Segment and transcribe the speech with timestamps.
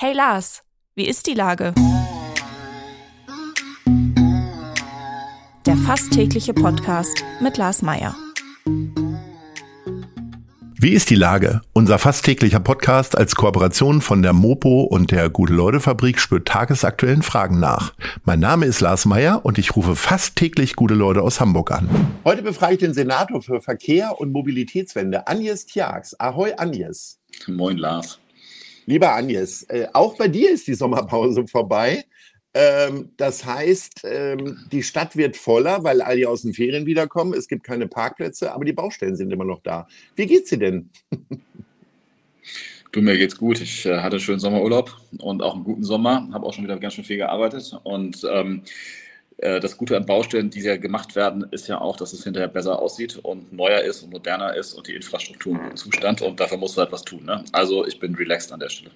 [0.00, 0.62] Hey Lars,
[0.94, 1.74] wie ist die Lage?
[5.66, 8.14] Der fast tägliche Podcast mit Lars Meier.
[10.80, 11.62] Wie ist die Lage?
[11.72, 17.58] Unser fast täglicher Podcast als Kooperation von der Mopo und der Gute-Leute-Fabrik spürt tagesaktuellen Fragen
[17.58, 17.92] nach.
[18.22, 21.88] Mein Name ist Lars Meier und ich rufe fast täglich gute Leute aus Hamburg an.
[22.24, 26.14] Heute befrage ich den Senator für Verkehr und Mobilitätswende, Agnes Tjax.
[26.20, 27.18] Ahoi, Agnes.
[27.48, 28.20] Moin, Lars.
[28.88, 32.06] Lieber Agnes, äh, auch bei dir ist die Sommerpause vorbei.
[32.54, 37.34] Ähm, das heißt, ähm, die Stadt wird voller, weil all die aus den Ferien wiederkommen.
[37.34, 39.86] Es gibt keine Parkplätze, aber die Baustellen sind immer noch da.
[40.16, 40.90] Wie geht's dir denn?
[42.90, 43.60] Du, mir geht's gut.
[43.60, 46.26] Ich äh, hatte schönen Sommerurlaub und auch einen guten Sommer.
[46.32, 47.78] Habe auch schon wieder ganz schön viel gearbeitet.
[47.84, 48.68] Und ähm, äh,
[49.38, 52.80] das Gute an Baustellen, die ja gemacht werden, ist ja auch, dass es hinterher besser
[52.82, 56.22] aussieht und neuer ist und moderner ist und die Infrastruktur im Zustand.
[56.22, 57.24] Und dafür musst du halt was tun.
[57.24, 57.44] Ne?
[57.52, 58.90] Also ich bin relaxed an der Stelle.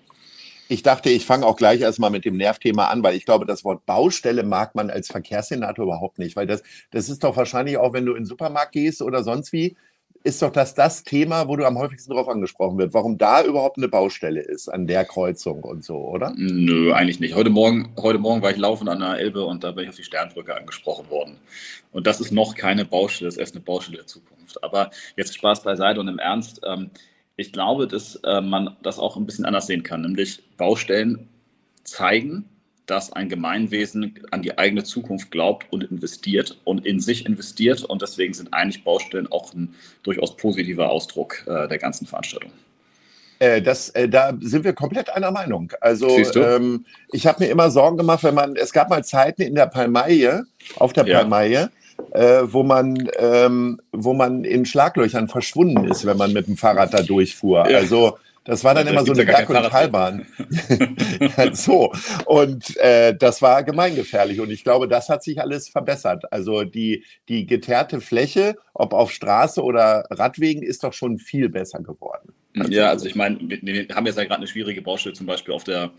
[0.69, 3.63] Ich dachte, ich fange auch gleich erstmal mit dem Nervthema an, weil ich glaube, das
[3.63, 7.93] Wort Baustelle mag man als Verkehrssenator überhaupt nicht, weil das, das ist doch wahrscheinlich auch,
[7.93, 9.77] wenn du in den Supermarkt gehst oder sonst wie,
[10.25, 13.77] ist doch das das Thema, wo du am häufigsten darauf angesprochen wird, warum da überhaupt
[13.77, 16.33] eine Baustelle ist an der Kreuzung und so, oder?
[16.37, 17.35] Nö, eigentlich nicht.
[17.35, 19.97] Heute Morgen, heute Morgen war ich laufend an der Elbe und da bin ich auf
[19.97, 21.37] die Sternbrücke angesprochen worden.
[21.91, 24.63] Und das ist noch keine Baustelle, das ist erst eine Baustelle der Zukunft.
[24.63, 26.61] Aber jetzt Spaß beiseite und im Ernst.
[26.65, 26.91] Ähm,
[27.37, 31.29] ich glaube, dass äh, man das auch ein bisschen anders sehen kann, nämlich Baustellen
[31.83, 32.49] zeigen,
[32.87, 37.85] dass ein Gemeinwesen an die eigene Zukunft glaubt und investiert und in sich investiert.
[37.85, 42.51] Und deswegen sind eigentlich Baustellen auch ein durchaus positiver Ausdruck äh, der ganzen Veranstaltung.
[43.39, 45.73] Äh, das, äh, da sind wir komplett einer Meinung.
[45.81, 49.55] Also ähm, ich habe mir immer Sorgen gemacht, wenn man, es gab mal Zeiten in
[49.55, 50.45] der Palmaille,
[50.77, 51.71] auf der Palmaille, ja
[52.13, 56.93] äh, wo, man, ähm, wo man in Schlaglöchern verschwunden ist, wenn man mit dem Fahrrad
[56.93, 57.69] da durchfuhr.
[57.71, 57.79] Ja.
[57.79, 60.27] Also das war dann immer so eine Berg- und Talbahn.
[61.53, 61.93] so.
[62.27, 64.41] Und äh, das war gemeingefährlich.
[64.41, 66.33] Und ich glaube, das hat sich alles verbessert.
[66.33, 71.81] Also die, die geteerte Fläche, ob auf Straße oder Radwegen, ist doch schon viel besser
[71.81, 72.33] geworden.
[72.55, 75.65] Ja, also ich meine, wir haben jetzt ja gerade eine schwierige Baustelle, zum Beispiel auf
[75.65, 75.93] der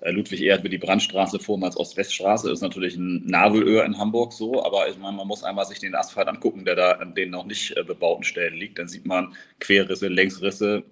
[0.00, 4.64] äh, Ludwig Ehrt wird die Brandstraße vormals Ost-West-Straße, ist natürlich ein Nadelöhr in Hamburg so,
[4.64, 7.46] aber ich meine, man muss einmal sich den Asphalt angucken, der da an den noch
[7.46, 8.78] nicht äh, bebauten Stellen liegt.
[8.78, 10.84] Dann sieht man Querrisse, Längsrisse,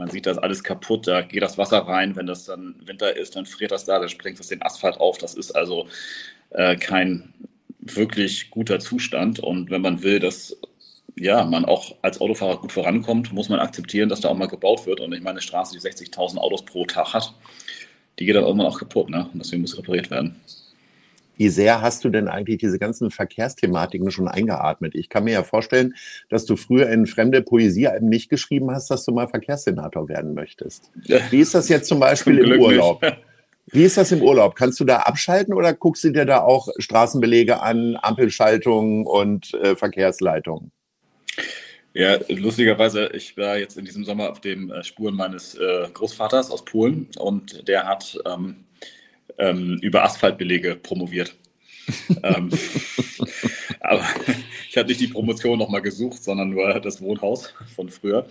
[0.00, 3.36] man sieht das alles kaputt, da geht das Wasser rein, wenn das dann Winter ist,
[3.36, 5.18] dann friert das da, dann sprengt das den Asphalt auf.
[5.18, 5.88] Das ist also
[6.52, 7.34] äh, kein
[7.80, 9.40] wirklich guter Zustand.
[9.40, 10.56] Und wenn man will, dass
[11.16, 14.86] ja, man auch als Autofahrer gut vorankommt, muss man akzeptieren, dass da auch mal gebaut
[14.86, 15.00] wird.
[15.00, 17.34] Und ich meine, eine Straße, die 60.000 Autos pro Tag hat,
[18.18, 19.28] die geht dann irgendwann auch kaputt, ne?
[19.34, 20.40] Und deswegen muss repariert werden.
[21.40, 24.94] Wie sehr hast du denn eigentlich diese ganzen Verkehrsthematiken schon eingeatmet?
[24.94, 25.94] Ich kann mir ja vorstellen,
[26.28, 30.90] dass du früher in fremde Poesiealben nicht geschrieben hast, dass du mal Verkehrssenator werden möchtest.
[31.30, 33.00] Wie ist das jetzt zum Beispiel zum im Urlaub?
[33.00, 33.16] Nicht.
[33.68, 34.54] Wie ist das im Urlaub?
[34.54, 39.76] Kannst du da abschalten oder guckst du dir da auch Straßenbelege an, Ampelschaltungen und äh,
[39.76, 40.72] Verkehrsleitungen?
[41.94, 46.50] Ja, lustigerweise, ich war jetzt in diesem Sommer auf den äh, Spuren meines äh, Großvaters
[46.50, 48.66] aus Polen und der hat ähm,
[49.40, 51.34] ähm, über Asphaltbelege promoviert.
[52.22, 52.50] ähm,
[53.80, 54.04] aber
[54.68, 58.26] ich habe nicht die Promotion nochmal gesucht, sondern nur das Wohnhaus von früher.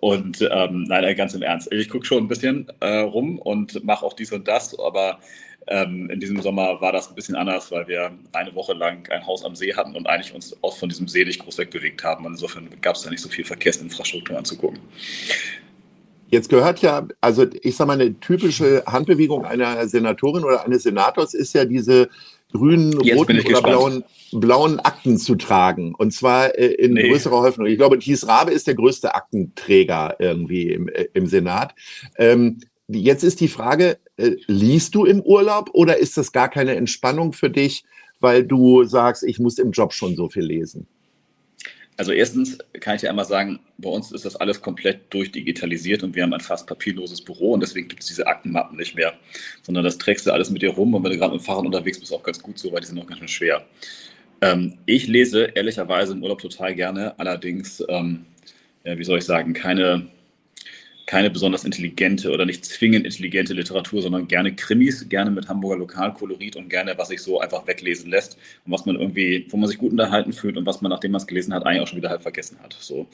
[0.00, 1.72] Und ähm, nein, ganz im Ernst.
[1.72, 5.18] Ich gucke schon ein bisschen äh, rum und mache auch dies und das, aber
[5.66, 9.26] ähm, in diesem Sommer war das ein bisschen anders, weil wir eine Woche lang ein
[9.26, 12.26] Haus am See hatten und eigentlich uns auch von diesem See nicht groß wegbewegt haben.
[12.26, 14.80] Und insofern gab es da nicht so viel Verkehrsinfrastruktur anzugucken.
[16.30, 21.34] Jetzt gehört ja, also ich sage mal, eine typische Handbewegung einer Senatorin oder eines Senators
[21.34, 22.08] ist ja diese
[22.52, 25.94] grünen, roten oder blauen, blauen Akten zu tragen.
[25.94, 27.08] Und zwar äh, in nee.
[27.08, 27.66] größerer Häufung.
[27.66, 31.74] Ich glaube, Thies Rabe ist der größte Aktenträger irgendwie im, äh, im Senat.
[32.16, 36.76] Ähm, jetzt ist die Frage, äh, liest du im Urlaub oder ist das gar keine
[36.76, 37.84] Entspannung für dich,
[38.20, 40.86] weil du sagst, ich muss im Job schon so viel lesen?
[42.00, 46.14] Also erstens kann ich dir einmal sagen, bei uns ist das alles komplett durchdigitalisiert und
[46.14, 49.12] wir haben ein fast papierloses Büro und deswegen gibt es diese Aktenmappen nicht mehr,
[49.60, 51.66] sondern das trägst du alles mit dir rum und wenn du gerade mit dem Fahrrad
[51.66, 53.66] unterwegs bist, auch ganz gut so, weil die sind auch ganz schön schwer.
[54.40, 58.24] Ähm, ich lese ehrlicherweise im Urlaub total gerne, allerdings, ähm,
[58.84, 60.06] ja, wie soll ich sagen, keine
[61.10, 66.54] keine besonders intelligente oder nicht zwingend intelligente Literatur, sondern gerne Krimis, gerne mit Hamburger Lokalkolorit
[66.54, 69.76] und gerne, was sich so einfach weglesen lässt und was man irgendwie, wo man sich
[69.76, 72.10] gut unterhalten fühlt und was man, nachdem man es gelesen hat, eigentlich auch schon wieder
[72.10, 72.76] halb vergessen hat.
[72.78, 73.08] So,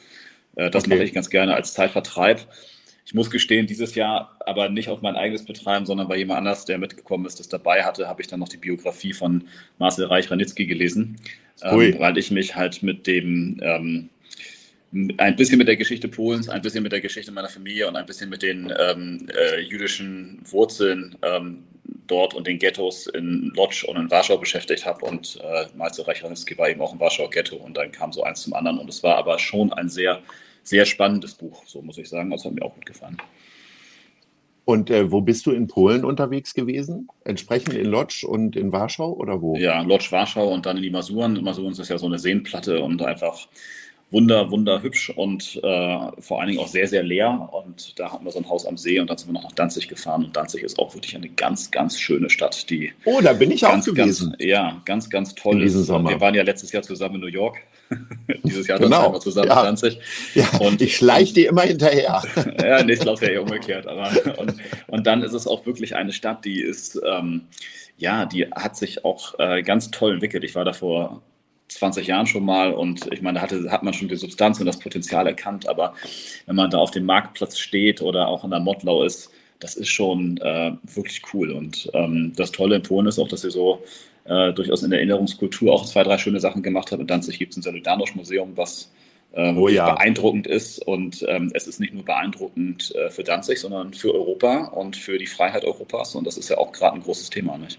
[0.56, 0.94] äh, das okay.
[0.94, 2.46] mache ich ganz gerne als Zeitvertreib.
[3.06, 6.66] Ich muss gestehen, dieses Jahr aber nicht auf mein eigenes Betreiben, sondern bei jemand anders,
[6.66, 9.44] der mitgekommen ist, das dabei hatte, habe ich dann noch die Biografie von
[9.78, 11.16] Marcel Reich-Ranitzky gelesen,
[11.62, 14.10] ähm, weil ich mich halt mit dem ähm,
[15.18, 18.06] ein bisschen mit der Geschichte Polens, ein bisschen mit der Geschichte meiner Familie und ein
[18.06, 21.64] bisschen mit den ähm, äh, jüdischen Wurzeln ähm,
[22.06, 25.04] dort und den Ghettos in Lodz und in Warschau beschäftigt habe.
[25.04, 28.42] Und äh, Malze Reicharowski war eben auch im Warschauer Ghetto und dann kam so eins
[28.42, 28.78] zum anderen.
[28.78, 30.22] Und es war aber schon ein sehr,
[30.62, 32.30] sehr spannendes Buch, so muss ich sagen.
[32.30, 33.18] Das hat mir auch gut gefallen.
[34.64, 37.08] Und äh, wo bist du in Polen unterwegs gewesen?
[37.24, 39.56] Entsprechend in Lodz und in Warschau oder wo?
[39.56, 41.40] Ja, Lodz, Warschau und dann in die Masuren.
[41.44, 43.46] Masuren ist ja so eine Seenplatte und einfach
[44.10, 47.48] wunder, wunderhübsch und äh, vor allen Dingen auch sehr, sehr leer.
[47.52, 49.52] Und da hatten wir so ein Haus am See und dann sind wir noch nach
[49.52, 50.24] Danzig gefahren.
[50.24, 52.70] Und Danzig ist auch wirklich eine ganz, ganz schöne Stadt.
[52.70, 54.30] Die oh, da bin ich ganz, auch gewesen.
[54.30, 55.60] Ganz, ja, ganz, ganz toll.
[55.60, 56.10] In Sommer.
[56.10, 57.58] Wir waren ja letztes Jahr zusammen in New York.
[58.44, 59.12] Dieses Jahr genau.
[59.12, 59.60] dann zusammen ja.
[59.60, 59.98] in Danzig.
[60.34, 62.22] Ja, und ich schleiche dir immer hinterher.
[62.60, 63.88] ja, nee, ich glaube ja eher umgekehrt.
[63.88, 64.54] Aber, und,
[64.86, 67.42] und dann ist es auch wirklich eine Stadt, die ist, ähm,
[67.96, 70.44] ja, die hat sich auch äh, ganz toll entwickelt.
[70.44, 71.22] Ich war da vor
[71.68, 74.66] 20 Jahren schon mal und ich meine, da hatte, hat man schon die Substanz und
[74.66, 75.94] das Potenzial erkannt, aber
[76.46, 79.88] wenn man da auf dem Marktplatz steht oder auch in der Mottlau ist, das ist
[79.88, 81.50] schon äh, wirklich cool.
[81.50, 83.82] Und ähm, das Tolle in Polen ist auch, dass sie so
[84.24, 87.00] äh, durchaus in der Erinnerungskultur auch zwei, drei schöne Sachen gemacht haben.
[87.00, 88.90] In Danzig gibt es ein Solidarność-Museum, was
[89.32, 89.94] äh, oh, ja.
[89.94, 90.86] beeindruckend ist.
[90.86, 95.18] Und ähm, es ist nicht nur beeindruckend äh, für Danzig, sondern für Europa und für
[95.18, 96.14] die Freiheit Europas.
[96.14, 97.78] Und das ist ja auch gerade ein großes Thema, nicht?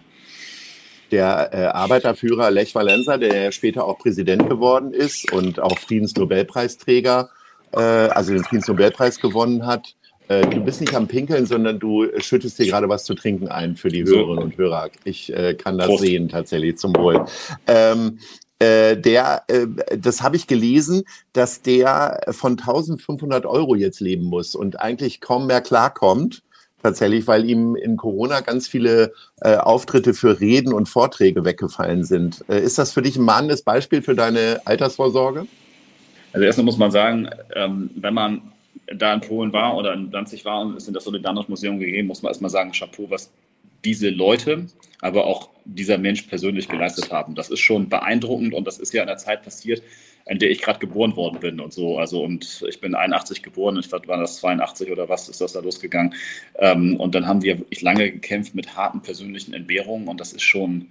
[1.12, 7.30] Der äh, Arbeiterführer Lech Walesa, der später auch Präsident geworden ist und auch Friedensnobelpreisträger,
[7.74, 9.96] äh, also den Friedensnobelpreis gewonnen hat.
[10.28, 13.76] Äh, du bist nicht am Pinkeln, sondern du schüttest dir gerade was zu trinken ein
[13.76, 14.90] für die Hörerinnen und Hörer.
[15.04, 16.04] Ich äh, kann das Prost.
[16.04, 17.26] sehen tatsächlich zum Wohl.
[17.68, 18.20] Ähm,
[18.60, 19.68] äh, der, äh,
[19.98, 25.48] das habe ich gelesen, dass der von 1500 Euro jetzt leben muss und eigentlich kaum
[25.48, 26.42] mehr klarkommt
[26.82, 32.44] tatsächlich, weil ihm in Corona ganz viele äh, Auftritte für Reden und Vorträge weggefallen sind.
[32.50, 35.48] Äh, ist das für dich ein mahnendes Beispiel für deine Altersvorsorge?
[36.34, 38.42] Also erstmal muss man sagen, ähm, wenn man
[38.96, 42.22] da in Polen war oder in Danzig war und es in das Solidarność-Museum gegeben, muss
[42.22, 43.32] man erstmal sagen, Chapeau, was
[43.84, 44.66] diese Leute,
[45.02, 47.36] aber auch dieser Mensch persönlich geleistet haben.
[47.36, 49.82] Das ist schon beeindruckend und das ist ja in der Zeit passiert,
[50.30, 51.98] in der ich gerade geboren worden bin und so.
[51.98, 55.60] Also und ich bin 81 geboren, ich war das 82 oder was ist das da
[55.60, 56.14] losgegangen.
[56.60, 60.44] Ähm, und dann haben wir wirklich lange gekämpft mit harten persönlichen Entbehrungen und das ist
[60.44, 60.88] schon,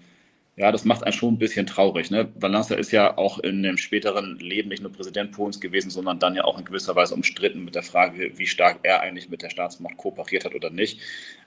[0.56, 2.10] ja, das macht einen schon ein bisschen traurig.
[2.10, 2.28] Ne?
[2.36, 6.34] Valenza ist ja auch in dem späteren Leben nicht nur Präsident Polens gewesen, sondern dann
[6.34, 9.50] ja auch in gewisser Weise umstritten mit der Frage, wie stark er eigentlich mit der
[9.50, 11.00] Staatsmacht kooperiert hat oder nicht.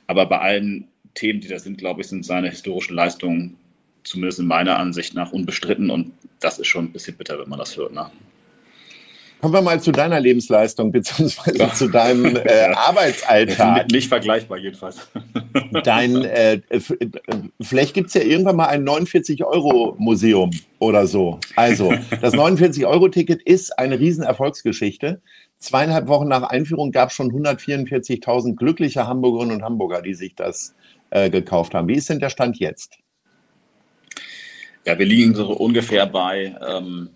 [0.08, 3.58] Aber bei allen Themen, die da sind, glaube ich, sind seine historischen Leistungen
[4.04, 7.60] zumindest in meiner Ansicht nach unbestritten und das ist schon ein bisschen bitter, wenn man
[7.60, 7.94] das hört.
[7.94, 8.10] Ne?
[9.42, 11.74] Kommen wir mal zu deiner Lebensleistung beziehungsweise ja.
[11.74, 13.90] zu deinem äh, Arbeitsalltag.
[13.90, 14.98] Nicht vergleichbar jedenfalls.
[15.84, 16.60] Dein, äh,
[17.62, 21.40] vielleicht gibt es ja irgendwann mal ein 49-Euro-Museum oder so.
[21.56, 25.22] Also, das 49-Euro-Ticket ist eine Riesenerfolgsgeschichte.
[25.58, 30.76] Zweieinhalb Wochen nach Einführung gab es schon 144.000 glückliche Hamburgerinnen und Hamburger, die sich das
[31.12, 31.88] äh, gekauft haben.
[31.88, 32.98] Wie ist denn der Stand jetzt?
[34.86, 37.10] Ja, wir liegen so ungefähr bei ähm,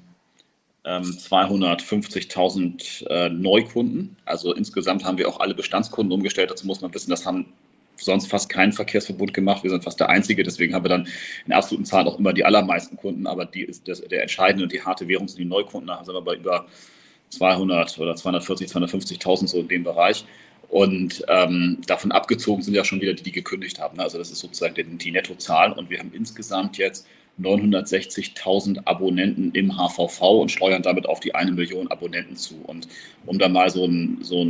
[0.86, 4.18] ähm, 250.000 äh, Neukunden.
[4.26, 6.52] Also insgesamt haben wir auch alle Bestandskunden umgestellt.
[6.52, 7.46] Dazu muss man wissen, das haben
[7.96, 9.64] sonst fast keinen Verkehrsverbund gemacht.
[9.64, 11.08] Wir sind fast der Einzige, deswegen haben wir dann
[11.46, 14.74] in absoluten Zahlen auch immer die allermeisten Kunden, aber die ist das, der entscheidende und
[14.74, 15.88] die harte Währung sind die Neukunden.
[15.88, 16.66] Da sind wir bei über
[17.30, 20.26] 200 oder 240, 250.000 so in dem Bereich.
[20.70, 24.00] Und ähm, davon abgezogen sind ja schon wieder die, die gekündigt haben.
[24.00, 25.72] Also das ist sozusagen die, die Nettozahl.
[25.72, 27.06] Und wir haben insgesamt jetzt
[27.42, 32.56] 960.000 Abonnenten im HVV und steuern damit auf die eine Million Abonnenten zu.
[32.66, 32.88] Und
[33.26, 34.46] um da mal so einen so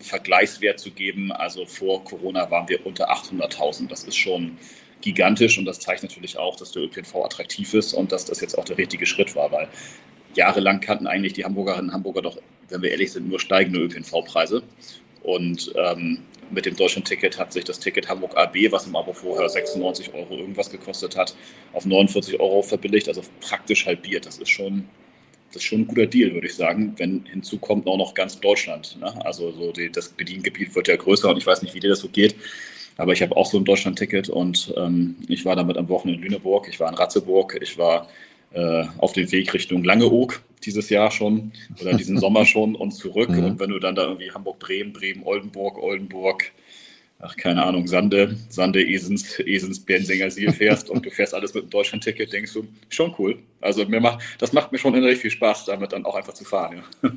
[0.00, 3.88] Vergleichswert zu geben, also vor Corona waren wir unter 800.000.
[3.88, 4.56] Das ist schon
[5.00, 8.56] gigantisch und das zeigt natürlich auch, dass der ÖPNV attraktiv ist und dass das jetzt
[8.56, 9.68] auch der richtige Schritt war, weil
[10.34, 14.62] jahrelang kannten eigentlich die Hamburgerinnen und Hamburger doch, wenn wir ehrlich sind, nur steigende ÖPNV-Preise.
[15.22, 19.48] Und ähm, mit dem Deutschland-Ticket hat sich das Ticket Hamburg AB, was im Abo vorher
[19.48, 21.34] 96 Euro irgendwas gekostet hat,
[21.72, 24.26] auf 49 Euro verbilligt, also praktisch halbiert.
[24.26, 24.84] Das ist schon,
[25.48, 28.40] das ist schon ein guter Deal, würde ich sagen, wenn hinzu kommt auch noch ganz
[28.40, 28.98] Deutschland.
[29.00, 29.12] Ne?
[29.24, 32.00] Also so die, das Bediengebiet wird ja größer und ich weiß nicht, wie dir das
[32.00, 32.34] so geht.
[32.96, 36.30] Aber ich habe auch so ein Deutschland-Ticket und ähm, ich war damit am Wochenende in
[36.30, 38.08] Lüneburg, ich war in Ratzeburg, ich war
[38.52, 43.30] äh, auf dem Weg Richtung Langeoog dieses Jahr schon oder diesen Sommer schon und zurück.
[43.30, 43.44] Mhm.
[43.44, 46.52] Und wenn du dann da irgendwie Hamburg-Bremen, Bremen-Oldenburg, Oldenburg,
[47.20, 51.64] ach keine Ahnung, Sande, Sande, Esens, Esens, Bensinger Siel fährst und du fährst alles mit
[51.64, 53.38] einem Deutschland-Ticket, denkst du, schon cool.
[53.60, 56.44] Also mir macht, das macht mir schon innerlich viel Spaß, damit dann auch einfach zu
[56.44, 56.84] fahren.
[57.02, 57.10] Ja.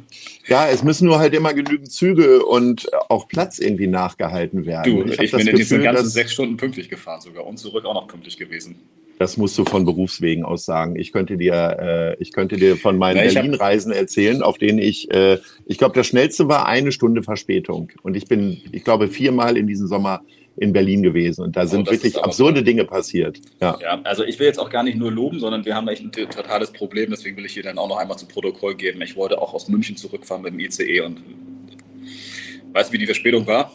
[0.47, 5.05] ja, es müssen nur halt immer genügend Züge und auch Platz irgendwie nachgehalten werden.
[5.05, 7.93] Du, ich, ich bin in diesen ganzen sechs Stunden pünktlich gefahren sogar und zurück auch
[7.93, 8.79] noch pünktlich gewesen.
[9.21, 10.95] Das musst du von Berufswegen aus sagen.
[10.95, 15.13] Ich könnte dir, äh, ich könnte dir von meinen ja, Berlin-Reisen erzählen, auf denen ich,
[15.13, 15.37] äh,
[15.67, 17.91] ich glaube, das schnellste war eine Stunde Verspätung.
[18.01, 20.21] Und ich bin, ich glaube, viermal in diesem Sommer
[20.57, 21.43] in Berlin gewesen.
[21.43, 23.39] Und da sind oh, wirklich absurde Dinge passiert.
[23.61, 23.77] Ja.
[23.79, 26.11] ja, also ich will jetzt auch gar nicht nur loben, sondern wir haben echt ein
[26.11, 27.11] totales Problem.
[27.11, 29.03] Deswegen will ich hier dann auch noch einmal zum Protokoll geben.
[29.03, 31.21] Ich wollte auch aus München zurückfahren mit dem ICE und
[32.73, 33.71] weißt du, wie die Verspätung war?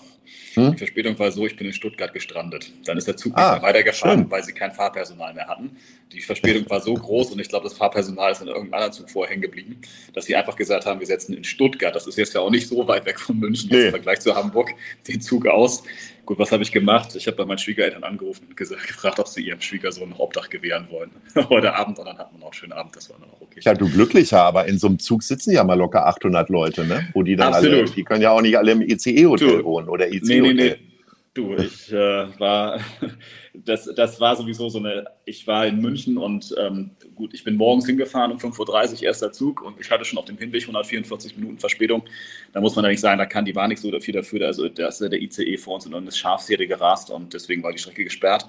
[0.56, 0.72] Hm?
[0.72, 2.72] Die Verspätung war so, ich bin in Stuttgart gestrandet.
[2.86, 4.30] Dann ist der Zug ah, nicht mehr weitergefahren, schön.
[4.30, 5.76] weil sie kein Fahrpersonal mehr hatten.
[6.12, 9.10] Die Verspätung war so groß und ich glaube, das Fahrpersonal ist in irgendeinem anderen Zug
[9.10, 9.80] vorher hängen geblieben,
[10.14, 12.68] dass sie einfach gesagt haben, wir setzen in Stuttgart, das ist jetzt ja auch nicht
[12.68, 13.86] so weit weg von München nee.
[13.86, 14.70] im Vergleich zu Hamburg,
[15.06, 15.82] den Zug aus.
[16.26, 17.14] Gut, was habe ich gemacht?
[17.14, 20.88] Ich habe bei meinen Schwiegereltern angerufen und gefragt, ob sie ihrem Schwiegersohn ein Hauptdach gewähren
[20.90, 21.10] wollen.
[21.48, 23.60] Heute Abend und dann hat man auch einen schönen Abend, das war dann auch okay.
[23.62, 27.08] Ja, du glücklicher, aber in so einem Zug sitzen ja mal locker 800 Leute, ne?
[27.14, 27.78] Wo die dann Absolut.
[27.78, 30.42] alle, die können ja auch nicht alle im ICE-Hotel wohnen oder ICE-Hotel.
[30.42, 30.76] Nee, nee, nee.
[31.36, 32.80] Du, ich äh, war,
[33.54, 37.56] das, das war sowieso so eine, ich war in München und ähm, gut, ich bin
[37.56, 41.36] morgens hingefahren um 5.30 Uhr erster Zug und ich hatte schon auf dem Hinweg 144
[41.36, 42.04] Minuten Verspätung.
[42.54, 44.66] Da muss man ja nicht sagen, da kann die war nicht so viel dafür, also
[44.70, 48.04] da ist der ICE vor uns in eine Schafserie gerast und deswegen war die Strecke
[48.04, 48.46] gesperrt.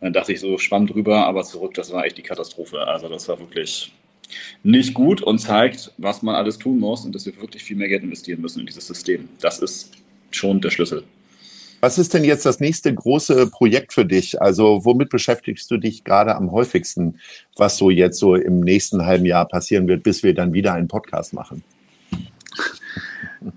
[0.00, 2.86] Dann dachte ich so, schwamm drüber, aber zurück, das war echt die Katastrophe.
[2.86, 3.92] Also das war wirklich
[4.62, 7.88] nicht gut und zeigt, was man alles tun muss und dass wir wirklich viel mehr
[7.88, 9.28] Geld investieren müssen in dieses System.
[9.40, 9.90] Das ist
[10.30, 11.02] schon der Schlüssel.
[11.80, 14.40] Was ist denn jetzt das nächste große Projekt für dich?
[14.42, 17.20] Also womit beschäftigst du dich gerade am häufigsten,
[17.56, 20.88] was so jetzt so im nächsten halben Jahr passieren wird, bis wir dann wieder einen
[20.88, 21.62] Podcast machen?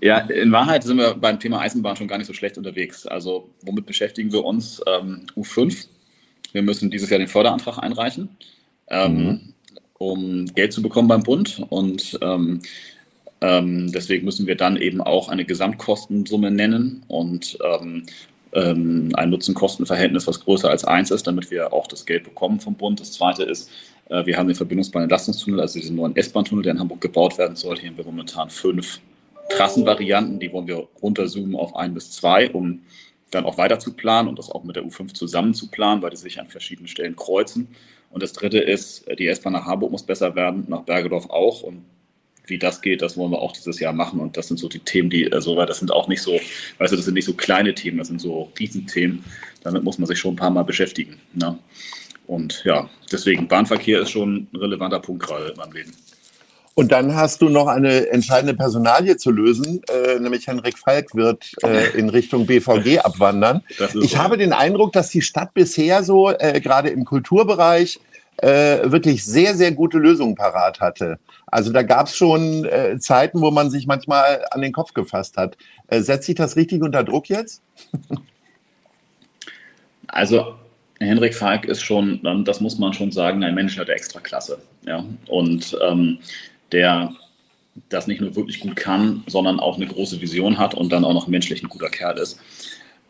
[0.00, 3.06] Ja, in Wahrheit sind wir beim Thema Eisenbahn schon gar nicht so schlecht unterwegs.
[3.06, 4.80] Also womit beschäftigen wir uns?
[4.86, 5.86] Ähm, U5.
[6.52, 8.28] Wir müssen dieses Jahr den Förderantrag einreichen,
[8.88, 9.54] ähm, mhm.
[9.98, 11.64] um Geld zu bekommen beim Bund.
[11.70, 12.60] Und ähm,
[13.42, 18.04] deswegen müssen wir dann eben auch eine Gesamtkostensumme nennen und ähm,
[18.52, 22.74] ähm, ein Nutzen-Kosten-Verhältnis, was größer als eins ist, damit wir auch das Geld bekommen vom
[22.74, 23.00] Bund.
[23.00, 23.70] Das zweite ist,
[24.10, 27.78] äh, wir haben den Verbindungsbahn-Entlastungstunnel, also diesen neuen S-Bahn-Tunnel, der in Hamburg gebaut werden soll.
[27.78, 29.00] Hier haben wir momentan fünf
[29.50, 32.82] Trassenvarianten, die wollen wir runterzoomen auf ein bis zwei, um
[33.30, 36.10] dann auch weiter zu planen und das auch mit der U5 zusammen zu planen, weil
[36.10, 37.68] die sich an verschiedenen Stellen kreuzen.
[38.10, 41.62] Und das dritte ist, die S-Bahn nach Harburg muss besser werden, nach Bergedorf auch.
[41.62, 41.84] Und
[42.46, 44.20] wie das geht, das wollen wir auch dieses Jahr machen.
[44.20, 46.40] Und das sind so die Themen, die, also, weil das sind auch nicht so,
[46.78, 49.24] weißt du, das sind nicht so kleine Themen, das sind so Riesenthemen.
[49.62, 51.18] Damit muss man sich schon ein paar Mal beschäftigen.
[51.34, 51.58] Ne?
[52.26, 55.92] Und ja, deswegen, Bahnverkehr ist schon ein relevanter Punkt gerade in meinem Leben.
[56.74, 61.52] Und dann hast du noch eine entscheidende Personalie zu lösen, äh, nämlich Henrik Falk wird
[61.62, 63.62] äh, in Richtung BVG abwandern.
[64.00, 64.18] Ich so.
[64.18, 68.00] habe den Eindruck, dass die Stadt bisher so äh, gerade im Kulturbereich
[68.38, 71.18] äh, wirklich sehr, sehr gute Lösungen parat hatte.
[71.46, 75.36] Also da gab es schon äh, Zeiten, wo man sich manchmal an den Kopf gefasst
[75.36, 75.56] hat.
[75.88, 77.62] Äh, setzt sich das richtig unter Druck jetzt?
[80.08, 80.54] also
[80.98, 84.58] Henrik Falk ist schon, das muss man schon sagen, ein Mensch der Extraklasse.
[84.86, 85.04] Ja?
[85.26, 86.18] Und ähm,
[86.70, 87.12] der
[87.88, 91.14] das nicht nur wirklich gut kann, sondern auch eine große Vision hat und dann auch
[91.14, 92.38] noch menschlich ein guter Kerl ist.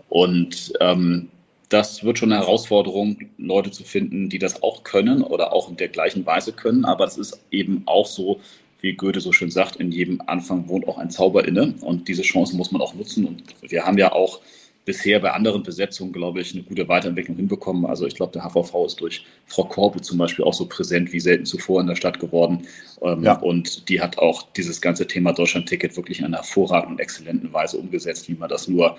[0.08, 1.30] Und ähm,
[1.72, 5.76] das wird schon eine Herausforderung, Leute zu finden, die das auch können oder auch in
[5.76, 6.84] der gleichen Weise können.
[6.84, 8.40] Aber es ist eben auch so,
[8.80, 11.74] wie Goethe so schön sagt, in jedem Anfang wohnt auch ein Zauber inne.
[11.80, 13.24] Und diese Chance muss man auch nutzen.
[13.24, 14.40] Und wir haben ja auch
[14.84, 17.86] bisher bei anderen Besetzungen, glaube ich, eine gute Weiterentwicklung hinbekommen.
[17.86, 21.20] Also ich glaube, der HVV ist durch Frau Korbe zum Beispiel auch so präsent wie
[21.20, 22.66] selten zuvor in der Stadt geworden.
[23.00, 23.38] Ähm, ja.
[23.38, 28.28] Und die hat auch dieses ganze Thema Deutschland-Ticket wirklich in einer hervorragenden, exzellenten Weise umgesetzt,
[28.28, 28.98] wie man das nur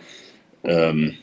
[0.64, 1.16] ähm,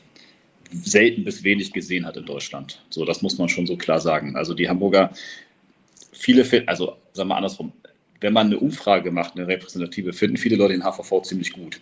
[0.73, 2.83] selten bis wenig gesehen hat in Deutschland.
[2.91, 4.37] So, das muss man schon so klar sagen.
[4.37, 5.13] Also die Hamburger,
[6.13, 7.73] viele, also sagen wir andersrum,
[8.21, 11.81] wenn man eine Umfrage macht, eine repräsentative, finden viele Leute den HVV ziemlich gut.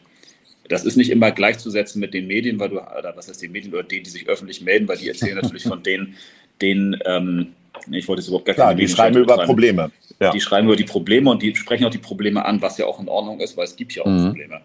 [0.68, 3.72] Das ist nicht immer gleichzusetzen mit den Medien, weil du, oder was heißt die Medien
[3.72, 6.14] oder denen, die sich öffentlich melden, weil die erzählen natürlich von denen,
[6.60, 7.48] denen, ähm,
[7.90, 9.90] ich wollte es überhaupt gar Klar, die schreiben über Probleme.
[10.20, 10.32] Ja.
[10.32, 13.00] Die schreiben über die Probleme und die sprechen auch die Probleme an, was ja auch
[13.00, 14.26] in Ordnung ist, weil es gibt ja auch mhm.
[14.26, 14.60] Probleme.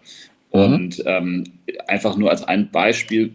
[0.50, 1.44] Und ähm,
[1.86, 3.32] einfach nur als ein Beispiel,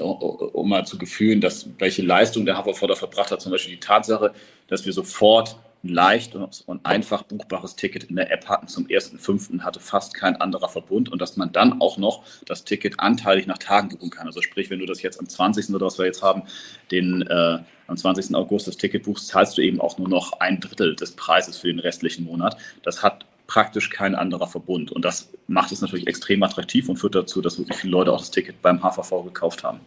[0.00, 4.32] um mal zu gefühlen, dass welche Leistung der da verbracht hat, zum Beispiel die Tatsache,
[4.68, 9.60] dass wir sofort ein leicht und einfach buchbares Ticket in der App hatten zum 1.5.
[9.62, 13.58] hatte fast kein anderer Verbund und dass man dann auch noch das Ticket anteilig nach
[13.58, 14.26] Tagen buchen kann.
[14.26, 15.74] Also sprich, wenn du das jetzt am 20.
[15.74, 16.42] oder was wir jetzt haben,
[16.92, 17.58] den äh,
[17.88, 18.34] am 20.
[18.36, 21.66] August das Ticket buchst, zahlst du eben auch nur noch ein Drittel des Preises für
[21.66, 22.56] den restlichen Monat.
[22.82, 24.92] Das hat praktisch kein anderer Verbund.
[24.92, 28.18] Und das macht es natürlich extrem attraktiv und führt dazu, dass wirklich viele Leute auch
[28.18, 29.80] das Ticket beim HVV gekauft haben.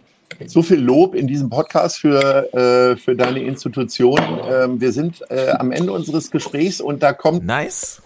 [0.46, 4.20] So viel Lob in diesem Podcast für, äh, für deine Institution.
[4.48, 7.44] Ähm, wir sind äh, am Ende unseres Gesprächs und da kommt.
[7.44, 8.04] Nice.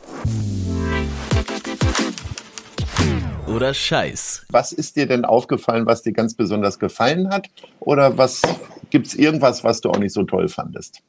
[3.54, 4.46] Oder Scheiß.
[4.52, 7.50] Was ist dir denn aufgefallen, was dir ganz besonders gefallen hat?
[7.82, 8.44] Oder was
[8.92, 11.02] gibt es irgendwas, was du auch nicht so toll fandest?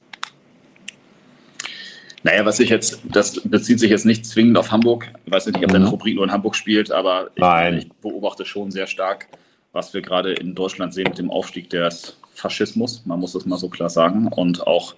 [2.22, 5.10] Naja, was ich jetzt, das bezieht sich jetzt nicht zwingend auf Hamburg.
[5.24, 5.72] Ich weiß nicht, ob mhm.
[5.72, 9.28] deine Rubrik nur in Hamburg spielt, aber ich, ich, beobachte schon sehr stark,
[9.72, 13.02] was wir gerade in Deutschland sehen mit dem Aufstieg des Faschismus.
[13.06, 14.28] Man muss das mal so klar sagen.
[14.28, 14.94] Und auch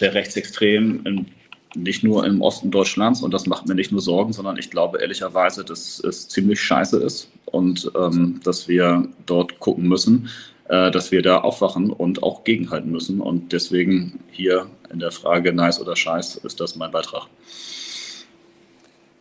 [0.00, 1.26] der Rechtsextrem in,
[1.74, 3.22] nicht nur im Osten Deutschlands.
[3.22, 6.98] Und das macht mir nicht nur Sorgen, sondern ich glaube ehrlicherweise, dass es ziemlich scheiße
[6.98, 10.28] ist und ähm, dass wir dort gucken müssen,
[10.66, 13.20] dass wir da aufwachen und auch gegenhalten müssen.
[13.20, 17.26] Und deswegen hier in der Frage nice oder scheiß ist das mein Beitrag.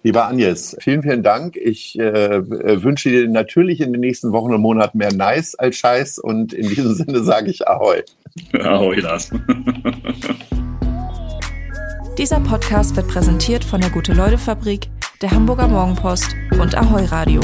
[0.05, 1.55] Lieber Agnes, vielen, vielen Dank.
[1.55, 6.19] Ich äh, wünsche dir natürlich in den nächsten Wochen und Monaten mehr Nice als Scheiß
[6.19, 8.03] und in diesem Sinne sage ich Ahoi.
[8.59, 9.31] Ahoi, Lars.
[12.17, 14.89] Dieser Podcast wird präsentiert von der Gute-Leute-Fabrik,
[15.21, 17.39] der Hamburger Morgenpost und Ahoi Radio.